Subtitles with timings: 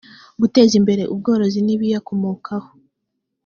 [0.41, 2.69] guteza imbere ubworozi n ibiyakomokaho